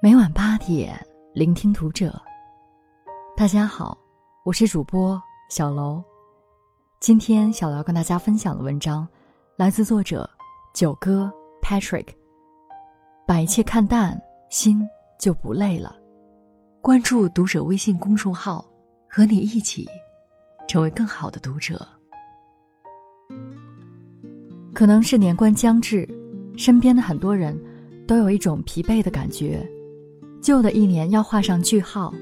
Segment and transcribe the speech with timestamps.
[0.00, 0.96] 每晚八点，
[1.34, 2.14] 聆听读者。
[3.36, 3.98] 大家好，
[4.44, 6.00] 我是主播小楼。
[7.00, 9.08] 今天小楼要跟大家分享的文章，
[9.56, 10.30] 来自作者
[10.72, 11.28] 九哥
[11.60, 12.06] Patrick。
[13.26, 14.16] 把一切看淡，
[14.50, 14.80] 心
[15.18, 15.96] 就不累了。
[16.80, 18.64] 关注读者微信公众号，
[19.10, 19.84] 和你一起
[20.68, 21.84] 成为更好的读者。
[24.72, 26.08] 可能是年关将至，
[26.56, 27.60] 身边的很多人
[28.06, 29.68] 都有一种疲惫的感觉。
[30.40, 32.14] 旧的一年要画上句号，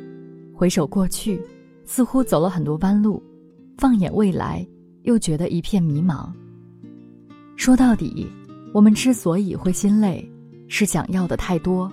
[0.54, 1.40] 回首过去，
[1.84, 3.22] 似乎走了很多弯路；
[3.76, 4.66] 放眼未来，
[5.02, 6.28] 又觉得一片迷茫。
[7.56, 8.26] 说到底，
[8.72, 10.28] 我们之所以会心累，
[10.66, 11.90] 是想要的太多，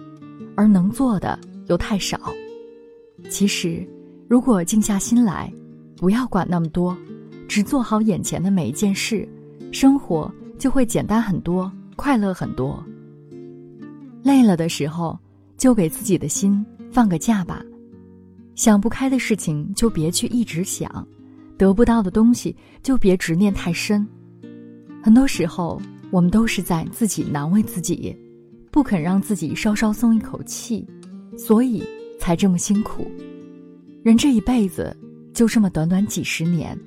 [0.56, 2.18] 而能做的又太少。
[3.30, 3.86] 其实，
[4.28, 5.52] 如果静下心来，
[5.98, 6.98] 不要管那么多，
[7.48, 9.28] 只做好眼前的每一件事，
[9.72, 12.82] 生活就会简单很多，快乐很多。
[14.24, 15.20] 累了的时候。
[15.64, 17.64] 就给自己的心放个假吧，
[18.54, 21.08] 想不开的事情就别去一直想，
[21.58, 24.06] 得不到的东西就别执念太深。
[25.02, 28.14] 很多时候，我们都是在自己难为自己，
[28.72, 30.86] 不肯让自己稍稍松一口气，
[31.38, 31.82] 所以
[32.20, 33.10] 才这么辛苦。
[34.04, 34.94] 人这一辈子
[35.34, 36.78] 就这么短短几十年，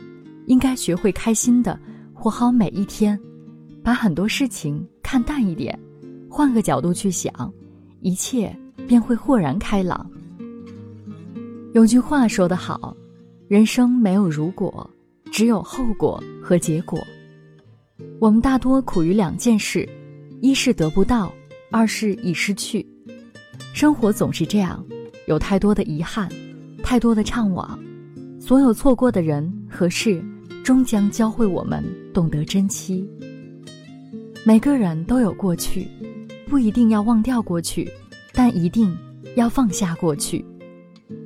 [0.48, 1.80] 应该学会开心的
[2.12, 3.18] 活好每一天，
[3.82, 5.80] 把很多事情看淡一点，
[6.28, 7.32] 换个角度去想。
[8.02, 8.54] 一切
[8.86, 10.08] 便会豁然开朗。
[11.74, 12.96] 有句话说得好
[13.48, 14.88] ：“人生没有如果，
[15.30, 16.98] 只有后果和结果。”
[18.18, 19.86] 我们大多苦于两件事：
[20.40, 21.32] 一是得不到，
[21.70, 22.86] 二是已失去。
[23.74, 24.82] 生活总是这样，
[25.26, 26.28] 有太多的遗憾，
[26.82, 27.68] 太多的怅惘。
[28.40, 30.24] 所有错过的人和事，
[30.64, 31.84] 终将教会我们
[32.14, 33.06] 懂得珍惜。
[34.44, 35.86] 每个人都有过去。
[36.48, 37.90] 不一定要忘掉过去，
[38.36, 38.96] 但一定
[39.34, 40.44] 要放下过去。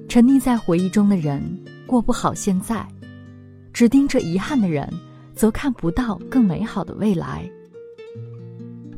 [0.08, 1.42] 沉溺在回忆中的人
[1.86, 2.86] 过不好现在，
[3.72, 4.88] 只盯着遗憾的人，
[5.34, 7.50] 则看不到更美好的未来。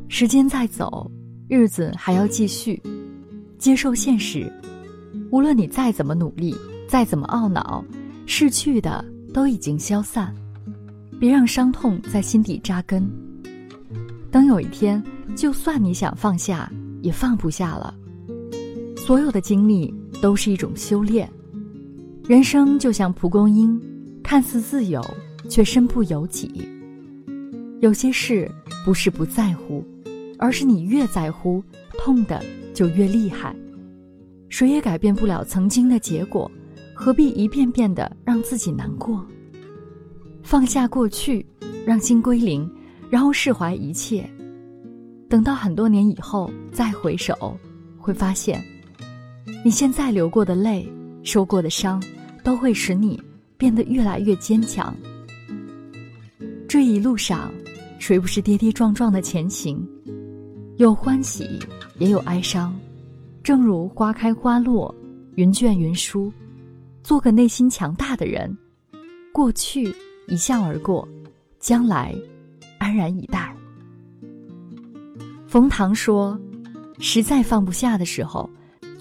[0.08, 1.10] 时间在走，
[1.48, 2.80] 日子还要继续，
[3.58, 4.52] 接受现实。
[5.30, 6.54] 无论你再怎么努力，
[6.86, 7.82] 再怎么懊恼，
[8.26, 10.34] 逝去的都已经消散。
[11.18, 13.10] 别让伤痛在心底扎根。
[14.30, 15.02] 等有一天。
[15.34, 16.70] 就算你想放下，
[17.00, 17.94] 也放不下了。
[19.04, 21.28] 所有的经历都是一种修炼。
[22.24, 23.80] 人生就像蒲公英，
[24.22, 25.04] 看似自由，
[25.48, 26.68] 却身不由己。
[27.80, 28.48] 有些事
[28.84, 29.84] 不是不在乎，
[30.38, 31.60] 而是你越在乎，
[31.98, 33.52] 痛的就越厉害。
[34.48, 36.48] 谁也改变不了曾经的结果，
[36.94, 39.26] 何必一遍遍的让自己难过？
[40.44, 41.44] 放下过去，
[41.84, 42.70] 让心归零，
[43.10, 44.24] 然后释怀一切。
[45.28, 47.58] 等到很多年以后再回首，
[47.98, 48.62] 会发现，
[49.64, 50.86] 你现在流过的泪、
[51.22, 52.02] 受过的伤，
[52.42, 53.20] 都会使你
[53.56, 54.94] 变得越来越坚强。
[56.68, 57.52] 这一路上，
[57.98, 59.86] 谁不是跌跌撞撞的前行？
[60.76, 61.58] 有欢喜，
[61.98, 62.74] 也有哀伤。
[63.42, 64.94] 正如花开花落，
[65.34, 66.32] 云卷云舒。
[67.02, 68.56] 做个内心强大的人，
[69.32, 69.92] 过去
[70.28, 71.06] 一笑而过，
[71.58, 72.14] 将来
[72.78, 73.54] 安然以待。
[75.46, 76.40] 冯唐说
[77.00, 78.48] ：“实在放不下的时候，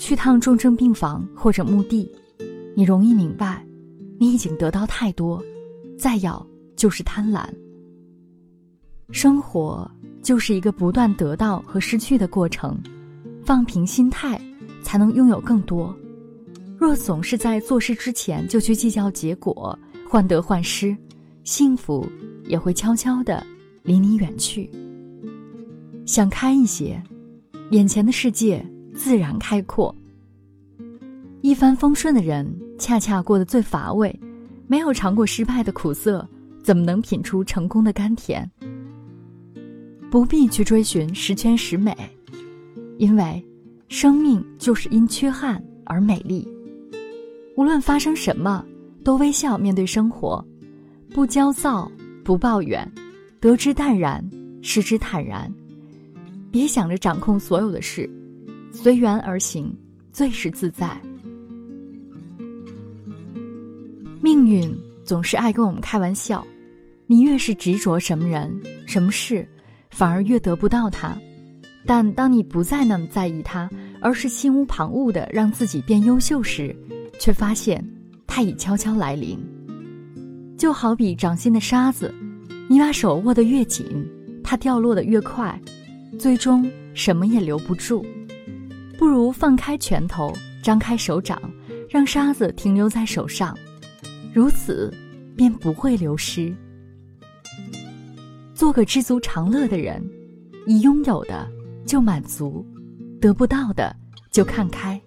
[0.02, 2.12] 去趟重症病房或者墓地，
[2.76, 3.64] 你容易明白，
[4.20, 5.40] 你已经得到太多，
[5.96, 6.44] 再要
[6.76, 7.48] 就是贪婪。
[9.12, 9.90] 生活
[10.24, 12.82] 就是一个不断得到和失去的过程，
[13.46, 14.42] 放平心态，
[14.82, 15.96] 才能拥有更多。
[16.80, 19.78] 若总是在做事之前就去计较结果，
[20.10, 20.98] 患得患失，
[21.44, 22.12] 幸福
[22.46, 23.46] 也会悄悄的
[23.84, 24.68] 离你远去。”
[26.08, 27.00] 想开一些，
[27.70, 28.66] 眼前的世界
[29.04, 29.94] 自然开阔。
[31.42, 32.48] 一帆风顺的人，
[32.78, 34.16] 恰恰过得最乏味。
[34.68, 36.26] 没有尝过失败的苦涩，
[36.64, 38.48] 怎么能品出成功的甘甜？
[40.12, 41.98] 不必去追寻十全十美，
[43.00, 43.44] 因为
[43.88, 46.48] 生命就是因缺憾而美丽。
[47.58, 48.64] 无论发生什么，
[49.04, 50.46] 都微笑面对生活，
[51.10, 51.92] 不焦躁，
[52.24, 52.88] 不抱怨，
[53.40, 54.24] 得之淡然，
[54.62, 55.52] 失之坦然。
[56.52, 58.08] 别想着掌控所有的事，
[58.72, 59.76] 随缘而行，
[60.12, 61.00] 最是自在。
[64.22, 64.74] 命运
[65.04, 66.46] 总是爱跟我们开玩笑，
[67.06, 68.50] 你越是执着什么人、
[68.86, 69.48] 什么事，
[69.90, 71.16] 反而越得不到他。
[71.86, 73.70] 但当你不再那么在意他，
[74.00, 76.76] 而是心无旁骛的让自己变优秀时，
[77.20, 77.84] 却发现
[78.26, 79.38] 他已悄悄来临。
[80.58, 82.14] 就好比掌心的沙子，
[82.70, 83.86] 你把手握得越紧，
[84.44, 85.60] 它掉落的越快。
[86.20, 88.06] 最终什么也留不住，
[89.02, 90.32] 不如放开拳头，
[90.62, 91.42] 张开手掌，
[91.90, 93.58] 让沙子停留在手上，
[94.32, 94.94] 如此
[95.36, 96.56] 便不会流失。
[98.54, 100.08] 做个知足常乐的人，
[100.68, 101.50] 已拥有的
[101.84, 102.64] 就满足，
[103.20, 103.92] 得不到的
[104.30, 105.02] 就看开。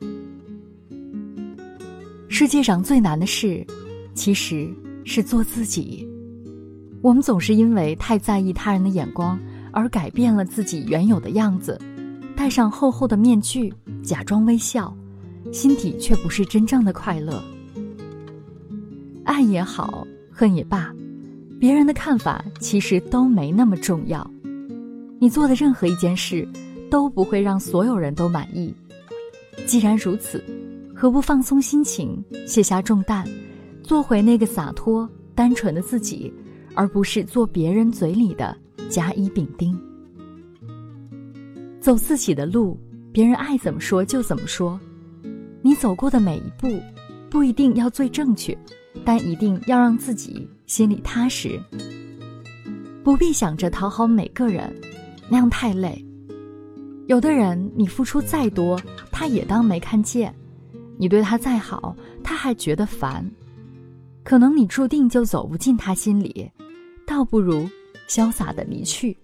[2.29, 3.65] 世界上最难的事，
[4.13, 4.69] 其实
[5.05, 6.05] 是做自己。
[7.01, 9.39] 我们总是因为太在意他人的眼光，
[9.73, 11.81] 而改变了自己原有的样子，
[12.37, 13.73] 戴上厚厚的面具，
[14.03, 14.95] 假装微笑，
[15.53, 17.43] 心底却不是真正的快乐。
[19.25, 20.93] 爱也好，恨也罢。
[21.59, 24.29] 别人的看法其实都没那么重要，
[25.19, 26.47] 你做的任何一件事
[26.91, 28.75] 都不会让所有人都满意。
[29.65, 30.45] 既然如此，
[30.95, 33.27] 何不放松心情，卸下重担，
[33.83, 36.31] 做回那个洒脱、单纯的自己，
[36.75, 38.55] 而不是做别人嘴里的
[38.91, 39.75] 甲乙丙丁。
[41.85, 42.81] 走自己的路，
[43.13, 44.81] 别人爱怎么说就怎么说。
[45.61, 46.81] 你走过的每一步，
[47.29, 48.57] 不一定要最正确。
[49.05, 51.61] 但一定要让自己心里踏实，
[53.03, 54.75] 不必想着讨好每个人，
[55.29, 56.03] 那样太累。
[57.07, 58.81] 有的人你付出再多，
[59.13, 60.33] 他也当没看见；
[60.97, 63.31] 你对他再好，他还觉得烦。
[64.23, 66.51] 可能你注定就走不进他心里，
[67.07, 67.69] 倒不如
[68.09, 69.15] 潇洒的离去，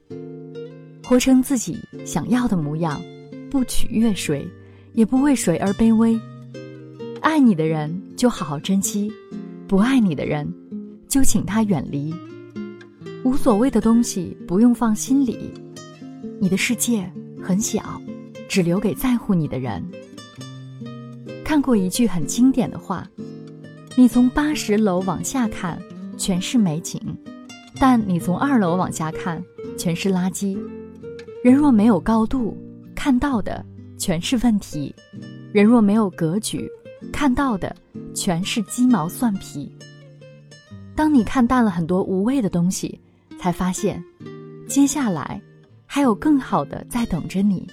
[1.11, 1.77] 活成自己
[2.07, 3.03] 想要的模样，
[3.51, 4.47] 不取悦谁，
[4.93, 6.17] 也不为谁而卑微。
[7.21, 9.13] 爱你的人就好好珍惜。
[9.67, 10.49] 不爱你的人，
[11.09, 12.15] 就请他远离。
[13.25, 15.51] 无所谓的东西不用放心里。
[16.41, 17.11] 你的世界
[17.43, 18.01] 很小，
[18.49, 19.85] 只留给在乎你的人。
[21.45, 23.05] 看过一句很经典的话：
[23.97, 25.77] 你从八十楼往下看，
[26.17, 27.01] 全是美景；
[27.81, 29.43] 但你从二楼往下看，
[29.77, 30.57] 全是垃圾。
[31.43, 32.57] 人若没有高度，
[32.95, 33.65] 看到的
[33.97, 34.95] 全是问题；
[35.53, 36.71] 人若没有格局，
[37.13, 37.75] 看到的。
[38.13, 39.71] 全是鸡毛蒜皮。
[40.97, 43.01] 当你看淡了很多无谓的东西，
[43.39, 44.03] 才发现，
[44.67, 45.41] 接下来
[45.87, 47.67] 还有更好的在等着你。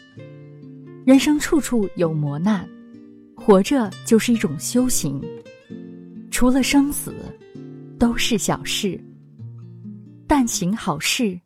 [1.06, 2.70] 人生处处有磨难，
[3.36, 5.20] 活着就是一种修行。
[6.30, 7.14] 除了生死，
[7.98, 9.00] 都是小事。
[10.28, 11.38] 但行好事，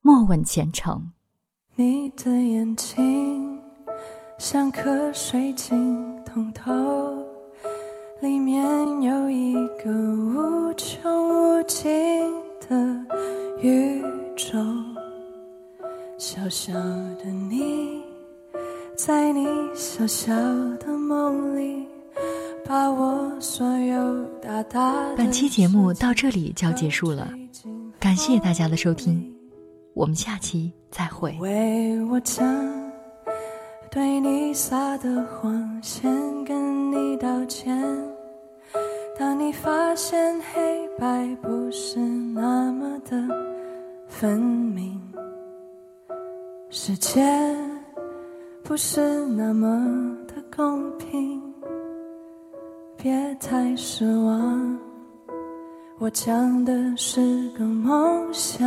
[0.00, 1.04] 莫问前程。
[1.74, 3.58] 你的眼睛
[4.36, 6.70] 像颗水晶，通透。
[8.20, 8.62] 里面
[9.00, 11.90] 有一个无穷无尽
[12.68, 12.76] 的
[13.62, 14.02] 宇
[14.36, 14.58] 宙，
[16.18, 18.02] 小小的你，
[18.94, 20.30] 在你小小
[20.76, 21.86] 的梦里，
[22.66, 25.16] 把我所有大大的。
[25.16, 27.32] 本期节目到这里就要结束了，
[27.98, 29.31] 感谢大家的收听，
[29.94, 31.36] 我们下期再会。
[31.40, 32.44] 为我将
[33.90, 37.78] 对你撒的谎，先跟你道歉。
[39.18, 43.16] 当你发现黑白不是那么的
[44.08, 45.00] 分明，
[46.70, 47.22] 世界
[48.64, 51.40] 不是那么的公平，
[52.96, 54.78] 别太失望。
[55.98, 58.66] 我讲的是个梦想，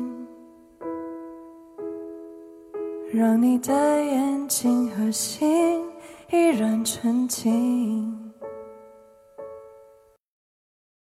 [3.13, 3.73] 让你的
[4.05, 5.83] 眼睛和心
[6.31, 8.20] 依然纯净。